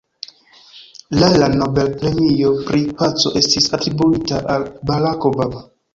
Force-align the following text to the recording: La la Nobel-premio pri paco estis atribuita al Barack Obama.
La 1.23 1.27
la 1.43 1.49
Nobel-premio 1.59 2.49
pri 2.71 2.81
paco 3.03 3.35
estis 3.43 3.69
atribuita 3.79 4.41
al 4.55 4.67
Barack 4.93 5.29
Obama. 5.33 5.63